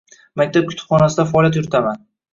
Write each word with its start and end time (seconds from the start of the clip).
Maktab 0.41 0.71
kutubxonasida 0.71 1.27
faoliyat 1.33 1.61
yuritaman. 1.61 2.03